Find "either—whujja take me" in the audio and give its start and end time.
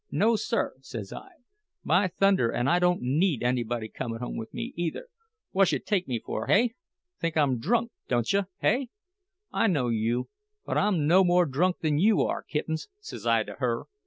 4.75-6.17